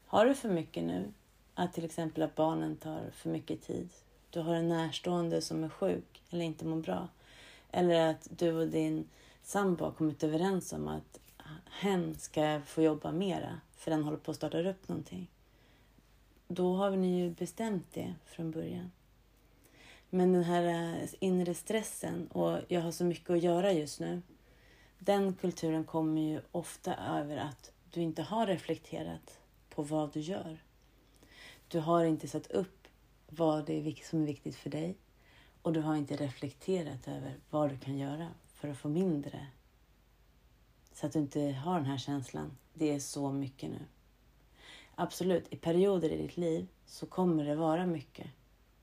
Har 0.08 0.26
du 0.26 0.36
för 0.36 0.50
mycket 0.50 0.84
nu, 0.84 1.14
att 1.54 1.74
till 1.74 1.86
exempel 1.86 2.24
att 2.24 2.36
barnen 2.36 2.76
tar 2.76 3.10
för 3.14 3.30
mycket 3.30 3.62
tid, 3.62 3.90
du 4.30 4.40
har 4.40 4.56
en 4.56 4.70
närstående 4.70 5.42
som 5.42 5.64
är 5.64 5.70
sjuk 5.70 6.22
eller 6.30 6.46
inte 6.46 6.66
mår 6.66 6.82
bra, 6.82 7.08
eller 7.72 8.10
att 8.10 8.28
du 8.38 8.52
och 8.52 8.68
din 8.68 9.08
sambo 9.44 9.86
har 9.86 9.92
kommit 9.92 10.24
överens 10.24 10.74
om 10.74 10.88
att 10.88 11.20
hen 11.70 12.16
ska 12.20 12.62
få 12.66 12.82
jobba 12.82 13.12
mera 13.12 13.60
för 13.78 13.92
den 13.92 14.04
håller 14.04 14.18
på 14.18 14.32
att 14.32 14.38
starta 14.38 14.70
upp 14.70 14.88
någonting. 14.88 15.28
Då 16.56 16.76
har 16.76 16.92
ni 16.92 17.20
ju 17.20 17.30
bestämt 17.30 17.94
det 17.94 18.16
från 18.26 18.52
början. 18.52 18.92
Men 20.10 20.34
den 20.34 20.44
här 20.44 20.64
eh, 20.64 21.10
inre 21.20 21.54
stressen 21.54 22.28
och 22.28 22.60
jag 22.68 22.82
har 22.82 22.92
så 22.92 23.06
mycket 23.06 23.30
att 23.30 23.44
göra 23.44 23.72
just 23.72 24.00
nu. 24.00 24.22
Den 25.00 25.34
kulturen 25.34 25.84
kommer 25.84 26.22
ju 26.22 26.42
ofta 26.52 26.96
över 26.96 27.38
att 27.38 27.72
du 27.92 28.02
inte 28.02 28.22
har 28.22 28.48
reflekterat 28.48 29.40
på 29.70 29.82
vad 29.84 30.14
du 30.14 30.20
gör. 30.20 30.64
Du 31.68 31.80
har 31.80 32.04
inte 32.04 32.28
satt 32.28 32.52
upp 32.52 32.88
vad 33.30 33.66
det 33.66 33.74
är 33.74 34.10
som 34.10 34.22
är 34.22 34.26
viktigt 34.26 34.56
för 34.56 34.70
dig 34.70 34.98
och 35.62 35.74
du 35.74 35.82
har 35.82 35.96
inte 35.96 36.16
reflekterat 36.16 37.08
över 37.08 37.40
vad 37.50 37.70
du 37.70 37.78
kan 37.78 37.98
göra 37.98 38.28
för 38.54 38.68
att 38.68 38.78
få 38.78 38.90
mindre. 38.90 39.48
Så 40.94 41.06
att 41.06 41.14
du 41.14 41.20
inte 41.20 41.42
har 41.42 41.76
den 41.76 41.86
här 41.86 41.98
känslan, 41.98 42.58
det 42.74 42.92
är 42.92 43.00
så 43.00 43.32
mycket 43.32 43.70
nu. 43.70 43.80
Absolut, 44.96 45.54
i 45.54 45.56
perioder 45.56 46.10
i 46.10 46.18
ditt 46.18 46.38
liv 46.38 46.68
så 46.86 47.06
kommer 47.06 47.46
det 47.46 47.56
vara 47.56 47.86
mycket 47.86 48.28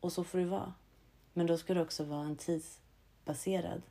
och 0.00 0.12
så 0.12 0.25
får 0.25 0.38
det 0.38 0.45
vara. 0.45 0.75
Men 1.33 1.47
då 1.47 1.59
ska 1.59 1.75
det 1.75 1.83
också 1.83 2.04
vara 2.04 2.26
en 2.26 2.37
tidsbaserad 2.37 3.83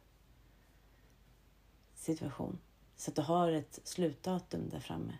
situation. 1.95 2.59
Så 2.95 3.11
att 3.11 3.15
du 3.15 3.21
har 3.21 3.51
ett 3.51 3.79
slutdatum 3.83 4.69
där 4.69 4.79
framme. 4.79 5.17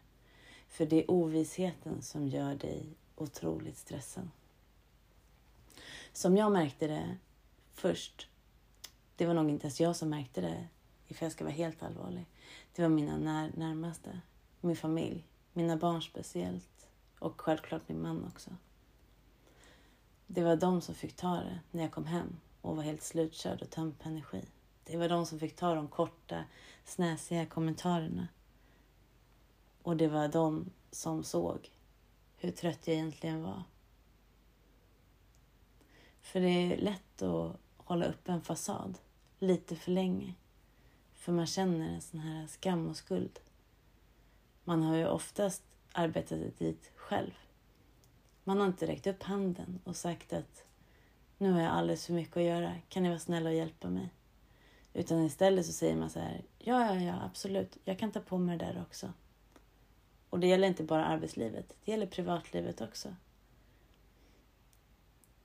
För 0.67 0.86
det 0.86 1.03
är 1.03 1.12
ovissheten 1.12 2.01
som 2.01 2.27
gör 2.27 2.55
dig 2.55 2.96
otroligt 3.15 3.77
stressad. 3.77 4.29
Som 6.13 6.38
jag 6.38 6.51
märkte 6.51 6.88
det 6.88 7.17
först, 7.72 8.27
det 9.15 9.25
var 9.25 9.34
nog 9.34 9.50
inte 9.50 9.65
ens 9.65 9.81
jag 9.81 9.96
som 9.96 10.10
märkte 10.10 10.41
det, 10.41 10.67
ifall 11.08 11.25
jag 11.25 11.31
ska 11.31 11.43
vara 11.43 11.53
helt 11.53 11.84
allvarlig. 11.84 12.25
Det 12.75 12.81
var 12.81 12.89
mina 12.89 13.17
när, 13.17 13.51
närmaste, 13.55 14.22
min 14.62 14.75
familj, 14.75 15.25
mina 15.53 15.77
barn 15.77 16.01
speciellt 16.01 16.81
och 17.22 17.42
självklart 17.42 17.82
min 17.88 18.01
man 18.01 18.25
också. 18.25 18.50
Det 20.28 20.44
var 20.44 20.56
de 20.56 20.82
som 20.82 20.96
fick 20.96 21.16
ta 21.16 21.36
det 21.36 21.60
när 21.72 21.84
jag 21.84 21.92
kom 21.92 22.06
hem 22.06 22.40
och 22.62 22.75
var 22.75 22.84
helt 22.84 23.04
slutkörd 23.04 23.62
och 23.62 23.70
tömd 23.70 24.00
på 24.00 24.10
energi. 24.10 24.46
Det 24.84 24.98
var 24.98 25.10
de 25.10 25.25
som 25.25 25.40
fick 25.40 25.56
ta 25.56 25.75
de 25.75 25.88
korta, 25.88 26.44
snäsiga 26.86 27.46
kommentarerna. 27.46 28.28
Och 29.82 29.98
det 29.98 30.08
var 30.08 30.28
de 30.28 30.70
som 30.92 31.24
såg 31.24 31.72
hur 32.38 32.51
trött 32.51 32.88
jag 32.88 32.96
egentligen 32.96 33.44
var. 33.44 33.63
För 36.22 36.40
det 36.40 36.50
är 36.50 36.78
lätt 36.78 37.22
att 37.22 37.56
hålla 37.78 38.06
upp 38.06 38.30
en 38.30 38.42
fasad 38.42 38.98
lite 39.40 39.75
för 39.75 39.92
länge. 39.92 40.34
för 41.13 41.32
man 41.32 41.48
känner 41.48 41.90
en 41.90 42.01
sån 42.01 42.20
här 42.20 42.48
skam 42.48 42.88
och 42.88 42.98
skuld. 42.98 43.40
Man 44.63 44.84
har 44.84 44.96
ju 44.96 45.08
oftast 45.08 45.63
arbetat 45.91 46.57
dit 46.57 46.91
själv. 46.95 47.31
Man 48.43 48.60
har 48.60 48.67
inte 48.67 48.88
räckt 48.88 49.07
upp 49.07 49.24
handen 49.24 49.79
och 49.83 49.95
sagt 49.95 50.33
att 50.33 50.65
nu 51.38 51.51
har 51.51 51.62
jag 51.62 51.71
alldeles 51.71 52.05
för 52.05 52.13
mycket 52.13 52.38
att 52.38 52.43
göra, 52.43 52.75
kan 52.89 53.03
ni 53.03 53.10
vara 53.10 53.19
snälla 53.19 53.50
och 53.50 53.55
hjälpa 53.55 53.89
mig? 53.89 54.10
Utan 54.93 55.25
istället 55.25 55.65
så 55.65 55.71
säger 55.71 55.95
man 55.95 56.10
så 56.10 56.19
här, 56.19 56.41
ja, 56.60 56.86
ja, 56.86 57.01
ja, 57.01 57.21
absolut, 57.24 57.77
jag 57.83 58.00
kan 58.00 58.12
ta 58.12 58.19
på 58.19 58.38
mig 58.38 58.57
det 58.57 58.65
där 58.65 58.81
också. 58.81 59.13
Och 60.29 60.39
det 60.39 60.48
gäller 60.48 60.67
inte 60.67 60.83
bara 60.83 61.05
arbetslivet, 61.05 61.75
det 61.86 61.91
gäller 61.91 62.07
privatlivet 62.07 62.81
också. 62.81 63.15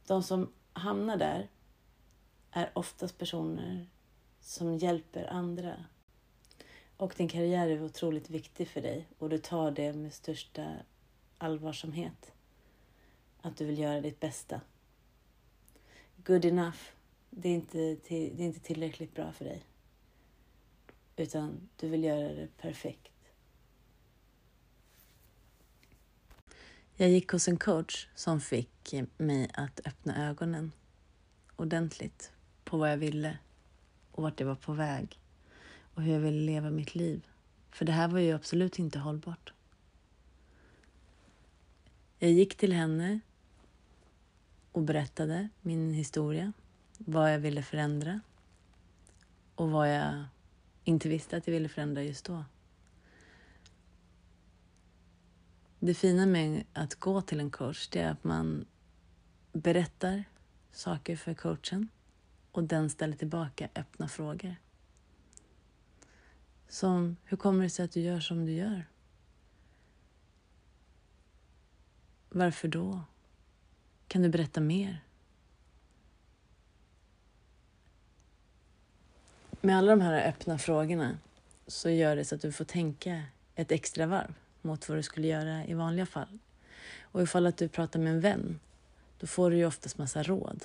De 0.06 0.22
som 0.22 0.52
hamnar 0.72 1.16
där 1.16 1.48
är 2.50 2.70
oftast 2.74 3.18
personer 3.18 3.86
som 4.40 4.76
hjälper 4.76 5.32
andra. 5.32 5.84
Och 6.96 7.14
din 7.16 7.28
karriär 7.28 7.68
är 7.68 7.82
otroligt 7.82 8.30
viktig 8.30 8.68
för 8.68 8.80
dig 8.80 9.08
och 9.18 9.28
du 9.28 9.38
tar 9.38 9.70
det 9.70 9.92
med 9.92 10.12
största 10.12 10.76
allvarsamhet. 11.38 12.32
Att 13.40 13.56
du 13.56 13.64
vill 13.64 13.78
göra 13.78 14.00
ditt 14.00 14.20
bästa. 14.20 14.60
Good 16.16 16.44
enough, 16.44 16.78
det 17.30 17.48
är 17.48 17.54
inte, 17.54 17.78
det 18.08 18.14
är 18.14 18.40
inte 18.40 18.60
tillräckligt 18.60 19.14
bra 19.14 19.32
för 19.32 19.44
dig. 19.44 19.62
Utan 21.16 21.68
du 21.76 21.88
vill 21.88 22.04
göra 22.04 22.34
det 22.34 22.48
perfekt. 22.56 23.12
Jag 26.94 27.10
gick 27.10 27.28
hos 27.28 27.48
en 27.48 27.58
coach 27.58 28.08
som 28.14 28.40
fick 28.40 28.94
mig 29.16 29.50
att 29.54 29.80
öppna 29.86 30.28
ögonen 30.28 30.72
ordentligt 31.56 32.32
på 32.64 32.76
vad 32.76 32.92
jag 32.92 32.96
ville 32.96 33.38
och 34.10 34.22
vart 34.22 34.40
jag 34.40 34.46
var 34.46 34.54
på 34.54 34.72
väg 34.72 35.20
och 35.96 36.02
hur 36.02 36.12
jag 36.12 36.20
ville 36.20 36.46
leva 36.46 36.70
mitt 36.70 36.94
liv. 36.94 37.26
För 37.70 37.84
det 37.84 37.92
här 37.92 38.08
var 38.08 38.18
ju 38.18 38.32
absolut 38.32 38.78
inte 38.78 38.98
hållbart. 38.98 39.52
Jag 42.18 42.30
gick 42.30 42.56
till 42.56 42.72
henne 42.72 43.20
och 44.72 44.82
berättade 44.82 45.48
min 45.60 45.94
historia, 45.94 46.52
vad 46.98 47.34
jag 47.34 47.38
ville 47.38 47.62
förändra 47.62 48.20
och 49.54 49.70
vad 49.70 49.94
jag 49.94 50.24
inte 50.84 51.08
visste 51.08 51.36
att 51.36 51.46
jag 51.46 51.54
ville 51.54 51.68
förändra 51.68 52.02
just 52.02 52.24
då. 52.24 52.44
Det 55.78 55.94
fina 55.94 56.26
med 56.26 56.64
att 56.72 56.94
gå 56.94 57.22
till 57.22 57.40
en 57.40 57.50
coach 57.50 57.88
det 57.88 58.00
är 58.00 58.10
att 58.10 58.24
man 58.24 58.66
berättar 59.52 60.24
saker 60.72 61.16
för 61.16 61.34
coachen 61.34 61.88
och 62.52 62.64
den 62.64 62.90
ställer 62.90 63.16
tillbaka 63.16 63.68
öppna 63.74 64.08
frågor. 64.08 64.56
Som, 66.68 67.16
hur 67.24 67.36
kommer 67.36 67.64
det 67.64 67.70
sig 67.70 67.84
att 67.84 67.92
du 67.92 68.00
gör 68.00 68.20
som 68.20 68.46
du 68.46 68.52
gör? 68.52 68.84
Varför 72.28 72.68
då? 72.68 73.00
Kan 74.08 74.22
du 74.22 74.28
berätta 74.28 74.60
mer? 74.60 75.02
Med 79.60 79.78
alla 79.78 79.90
de 79.90 80.00
här 80.00 80.28
öppna 80.28 80.58
frågorna 80.58 81.18
så 81.66 81.90
gör 81.90 82.16
det 82.16 82.24
så 82.24 82.34
att 82.34 82.40
du 82.40 82.52
får 82.52 82.64
tänka 82.64 83.22
ett 83.54 83.72
extra 83.72 84.06
varv 84.06 84.34
mot 84.62 84.88
vad 84.88 84.98
du 84.98 85.02
skulle 85.02 85.26
göra 85.26 85.64
i 85.64 85.74
vanliga 85.74 86.06
fall. 86.06 86.38
Och 87.00 87.22
ifall 87.22 87.46
att 87.46 87.56
du 87.56 87.68
pratar 87.68 88.00
med 88.00 88.12
en 88.12 88.20
vän, 88.20 88.60
då 89.18 89.26
får 89.26 89.50
du 89.50 89.56
ju 89.56 89.66
oftast 89.66 89.98
massa 89.98 90.22
råd. 90.22 90.64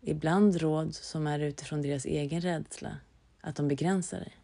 Ibland 0.00 0.56
råd 0.56 0.94
som 0.94 1.26
är 1.26 1.38
utifrån 1.38 1.82
deras 1.82 2.04
egen 2.04 2.40
rädsla, 2.40 2.98
att 3.40 3.56
de 3.56 3.68
begränsar 3.68 4.18
dig. 4.18 4.39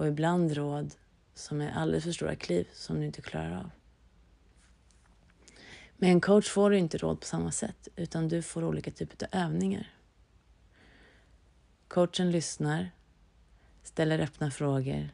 Och 0.00 0.08
ibland 0.08 0.52
råd 0.52 0.94
som 1.34 1.60
är 1.60 1.72
alldeles 1.72 2.04
för 2.04 2.12
stora 2.12 2.36
kliv 2.36 2.68
som 2.72 3.00
du 3.00 3.06
inte 3.06 3.22
klarar 3.22 3.56
av. 3.56 3.70
Med 5.96 6.10
en 6.10 6.20
coach 6.20 6.48
får 6.48 6.70
du 6.70 6.78
inte 6.78 6.98
råd 6.98 7.20
på 7.20 7.26
samma 7.26 7.52
sätt, 7.52 7.88
utan 7.96 8.28
du 8.28 8.42
får 8.42 8.64
olika 8.64 8.90
typer 8.90 9.26
av 9.26 9.44
övningar. 9.44 9.94
Coachen 11.88 12.30
lyssnar, 12.30 12.90
ställer 13.82 14.18
öppna 14.18 14.50
frågor 14.50 15.08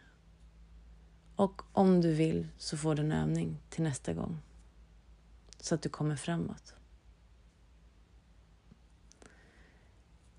och 1.36 1.62
om 1.72 2.00
du 2.00 2.14
vill 2.14 2.48
så 2.58 2.76
får 2.76 2.94
du 2.94 3.02
en 3.02 3.12
övning 3.12 3.62
till 3.70 3.82
nästa 3.82 4.12
gång. 4.12 4.38
Så 5.60 5.74
att 5.74 5.82
du 5.82 5.88
kommer 5.88 6.16
framåt. 6.16 6.74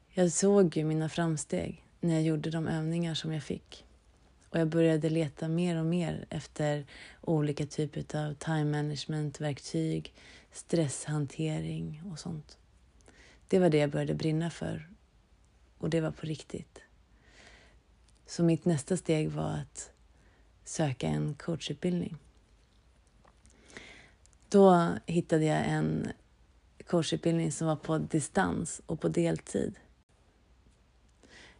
Jag 0.09 0.31
såg 0.31 0.77
ju 0.77 0.83
mina 0.83 1.09
framsteg 1.09 1.85
när 1.99 2.13
jag 2.13 2.23
gjorde 2.23 2.49
de 2.49 2.67
övningar 2.67 3.13
som 3.13 3.33
jag 3.33 3.43
fick. 3.43 3.86
Och 4.49 4.59
jag 4.59 4.67
började 4.67 5.09
leta 5.09 5.47
mer 5.47 5.79
och 5.79 5.85
mer 5.85 6.25
efter 6.29 6.85
olika 7.21 7.65
typer 7.65 8.27
av 8.27 8.33
time 8.33 8.65
management-verktyg, 8.65 10.13
stresshantering 10.51 12.01
och 12.11 12.19
sånt. 12.19 12.57
Det 13.47 13.59
var 13.59 13.69
det 13.69 13.77
jag 13.77 13.89
började 13.89 14.13
brinna 14.13 14.49
för 14.49 14.89
och 15.77 15.89
det 15.89 16.01
var 16.01 16.11
på 16.11 16.25
riktigt. 16.25 16.81
Så 18.25 18.43
mitt 18.43 18.65
nästa 18.65 18.97
steg 18.97 19.31
var 19.31 19.51
att 19.51 19.91
söka 20.63 21.07
en 21.07 21.33
coachutbildning. 21.33 22.17
Då 24.49 24.95
hittade 25.05 25.45
jag 25.45 25.65
en 25.65 26.11
coachutbildning 26.87 27.51
som 27.51 27.67
var 27.67 27.75
på 27.75 27.97
distans 27.97 28.81
och 28.85 29.01
på 29.01 29.07
deltid. 29.07 29.79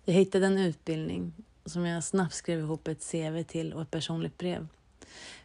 Jag 0.05 0.13
hittade 0.13 0.45
en 0.45 0.57
utbildning 0.57 1.33
som 1.69 1.85
jag 1.85 2.03
snabbt 2.03 2.33
skrev 2.33 2.59
ihop 2.59 2.87
ett 2.87 3.11
CV 3.11 3.43
till 3.43 3.73
och 3.73 3.81
ett 3.81 3.91
personligt 3.91 4.37
brev. 4.37 4.67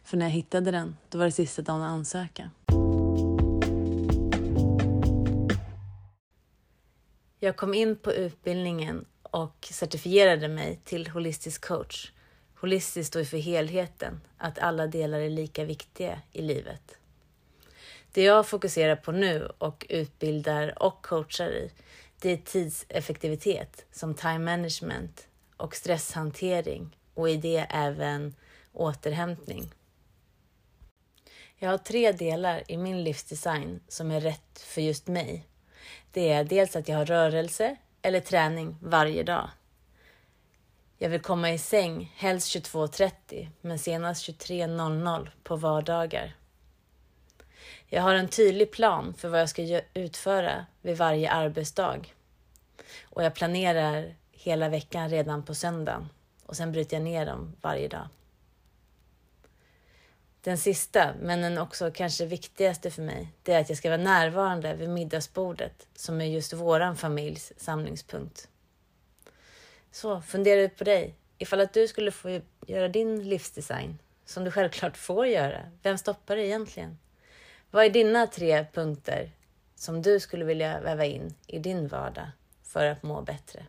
För 0.03 0.17
när 0.17 0.25
jag 0.25 0.31
hittade 0.31 0.71
den, 0.71 0.97
då 1.09 1.17
var 1.17 1.25
det 1.25 1.31
sista 1.31 1.61
dagen 1.61 1.81
att 1.81 1.91
ansöka. 1.91 2.49
Jag 7.39 7.55
kom 7.55 7.73
in 7.73 7.95
på 7.95 8.13
utbildningen 8.13 9.05
och 9.21 9.67
certifierade 9.71 10.47
mig 10.47 10.79
till 10.83 11.07
holistisk 11.07 11.67
coach. 11.67 12.11
Holistiskt 12.55 13.07
står 13.07 13.23
för 13.23 13.37
helheten, 13.37 14.21
att 14.37 14.59
alla 14.59 14.87
delar 14.87 15.19
är 15.19 15.29
lika 15.29 15.65
viktiga 15.65 16.21
i 16.31 16.41
livet. 16.41 16.97
Det 18.11 18.23
jag 18.23 18.47
fokuserar 18.47 18.95
på 18.95 19.11
nu 19.11 19.51
och 19.57 19.85
utbildar 19.89 20.83
och 20.83 21.05
coachar 21.05 21.49
i, 21.49 21.71
det 22.19 22.31
är 22.31 22.37
tidseffektivitet 22.37 23.85
som 23.91 24.13
time 24.13 24.39
management 24.39 25.27
och 25.63 25.75
stresshantering 25.75 26.97
och 27.13 27.29
i 27.29 27.37
det 27.37 27.65
även 27.69 28.35
återhämtning. 28.73 29.73
Jag 31.57 31.69
har 31.69 31.77
tre 31.77 32.11
delar 32.11 32.63
i 32.67 32.77
min 32.77 33.03
livsdesign 33.03 33.79
som 33.87 34.11
är 34.11 34.21
rätt 34.21 34.59
för 34.59 34.81
just 34.81 35.07
mig. 35.07 35.47
Det 36.11 36.29
är 36.31 36.43
dels 36.43 36.75
att 36.75 36.87
jag 36.87 36.97
har 36.97 37.05
rörelse 37.05 37.75
eller 38.01 38.19
träning 38.19 38.77
varje 38.81 39.23
dag. 39.23 39.49
Jag 40.97 41.09
vill 41.09 41.21
komma 41.21 41.51
i 41.51 41.57
säng 41.57 42.13
helst 42.15 42.55
22.30 42.55 43.49
men 43.61 43.79
senast 43.79 44.29
23.00 44.29 45.29
på 45.43 45.55
vardagar. 45.55 46.35
Jag 47.87 48.01
har 48.01 48.15
en 48.15 48.27
tydlig 48.27 48.71
plan 48.71 49.13
för 49.17 49.29
vad 49.29 49.41
jag 49.41 49.49
ska 49.49 49.81
utföra 49.93 50.65
vid 50.81 50.97
varje 50.97 51.31
arbetsdag. 51.31 51.99
Och 53.03 53.23
jag 53.23 53.35
planerar 53.35 54.15
hela 54.43 54.69
veckan 54.69 55.09
redan 55.09 55.43
på 55.43 55.55
söndagen 55.55 56.09
och 56.45 56.57
sen 56.57 56.71
bryter 56.71 56.97
jag 56.97 57.03
ner 57.03 57.25
dem 57.25 57.55
varje 57.61 57.87
dag. 57.87 58.07
Den 60.41 60.57
sista, 60.57 61.13
men 61.21 61.41
den 61.41 61.57
också 61.57 61.91
kanske 61.91 62.25
viktigaste 62.25 62.91
för 62.91 63.01
mig, 63.01 63.33
det 63.43 63.53
är 63.53 63.61
att 63.61 63.69
jag 63.69 63.77
ska 63.77 63.89
vara 63.89 64.01
närvarande 64.01 64.75
vid 64.75 64.89
middagsbordet 64.89 65.87
som 65.95 66.21
är 66.21 66.25
just 66.25 66.53
våran 66.53 66.95
familjs 66.95 67.53
samlingspunkt. 67.57 68.47
Så 69.91 70.21
fundera 70.21 70.69
på 70.69 70.83
dig. 70.83 71.15
Ifall 71.37 71.59
att 71.59 71.73
du 71.73 71.87
skulle 71.87 72.11
få 72.11 72.41
göra 72.67 72.87
din 72.87 73.29
livsdesign, 73.29 73.99
som 74.25 74.43
du 74.43 74.51
självklart 74.51 74.97
får 74.97 75.27
göra, 75.27 75.61
vem 75.81 75.97
stoppar 75.97 76.35
det 76.35 76.45
egentligen? 76.45 76.97
Vad 77.71 77.85
är 77.85 77.89
dina 77.89 78.27
tre 78.27 78.65
punkter 78.73 79.31
som 79.75 80.01
du 80.01 80.19
skulle 80.19 80.45
vilja 80.45 80.81
väva 80.81 81.05
in 81.05 81.33
i 81.47 81.59
din 81.59 81.87
vardag 81.87 82.27
för 82.63 82.85
att 82.85 83.03
må 83.03 83.21
bättre? 83.21 83.65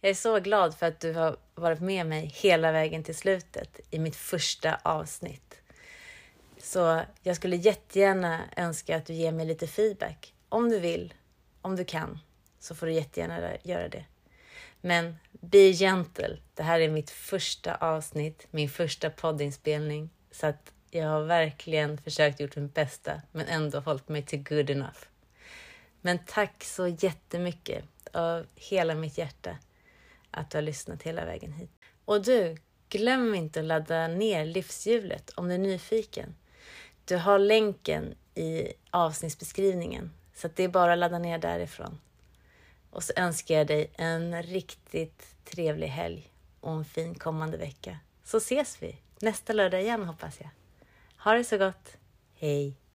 Jag 0.00 0.10
är 0.10 0.14
så 0.14 0.40
glad 0.40 0.74
för 0.74 0.86
att 0.86 1.00
du 1.00 1.12
har 1.12 1.36
varit 1.54 1.80
med 1.80 2.06
mig 2.06 2.32
hela 2.34 2.72
vägen 2.72 3.04
till 3.04 3.16
slutet 3.16 3.80
i 3.90 3.98
mitt 3.98 4.16
första 4.16 4.80
avsnitt. 4.82 5.60
Så 6.58 7.02
jag 7.22 7.36
skulle 7.36 7.56
jättegärna 7.56 8.40
önska 8.56 8.96
att 8.96 9.06
du 9.06 9.12
ger 9.12 9.32
mig 9.32 9.46
lite 9.46 9.66
feedback. 9.66 10.34
Om 10.48 10.68
du 10.70 10.80
vill, 10.80 11.14
om 11.62 11.76
du 11.76 11.84
kan, 11.84 12.18
så 12.58 12.74
får 12.74 12.86
du 12.86 12.92
jättegärna 12.92 13.56
göra 13.62 13.88
det. 13.88 14.04
Men 14.80 15.16
be 15.30 15.72
gentle. 15.72 16.38
Det 16.54 16.62
här 16.62 16.80
är 16.80 16.88
mitt 16.88 17.10
första 17.10 17.74
avsnitt, 17.74 18.46
min 18.50 18.68
första 18.68 19.10
poddinspelning. 19.10 20.10
Så 20.30 20.46
att 20.46 20.72
jag 20.90 21.08
har 21.08 21.22
verkligen 21.22 21.98
försökt 21.98 22.40
gjort 22.40 22.56
mitt 22.56 22.74
bästa, 22.74 23.22
men 23.32 23.46
ändå 23.46 23.80
hållit 23.80 24.08
mig 24.08 24.22
till 24.22 24.42
good 24.42 24.70
enough. 24.70 25.00
Men 26.00 26.18
tack 26.26 26.64
så 26.64 26.88
jättemycket 26.88 27.84
av 28.12 28.46
hela 28.54 28.94
mitt 28.94 29.18
hjärta 29.18 29.56
att 30.36 30.50
du 30.50 30.56
har 30.58 30.62
lyssnat 30.62 31.02
hela 31.02 31.24
vägen 31.24 31.52
hit. 31.52 31.70
Och 32.04 32.22
du, 32.22 32.56
glöm 32.88 33.34
inte 33.34 33.60
att 33.60 33.66
ladda 33.66 34.08
ner 34.08 34.44
livshjulet 34.44 35.30
om 35.30 35.48
du 35.48 35.54
är 35.54 35.58
nyfiken. 35.58 36.34
Du 37.04 37.16
har 37.16 37.38
länken 37.38 38.14
i 38.34 38.72
avsnittsbeskrivningen, 38.90 40.10
så 40.34 40.48
det 40.54 40.64
är 40.64 40.68
bara 40.68 40.92
att 40.92 40.98
ladda 40.98 41.18
ner 41.18 41.38
därifrån. 41.38 42.00
Och 42.90 43.02
så 43.02 43.12
önskar 43.16 43.54
jag 43.54 43.66
dig 43.66 43.90
en 43.94 44.42
riktigt 44.42 45.36
trevlig 45.44 45.88
helg 45.88 46.30
och 46.60 46.72
en 46.72 46.84
fin 46.84 47.14
kommande 47.14 47.56
vecka. 47.56 47.98
Så 48.24 48.36
ses 48.36 48.82
vi 48.82 48.96
nästa 49.20 49.52
lördag 49.52 49.82
igen 49.82 50.04
hoppas 50.04 50.40
jag. 50.40 50.50
Ha 51.24 51.32
det 51.32 51.44
så 51.44 51.58
gott. 51.58 51.96
Hej! 52.34 52.85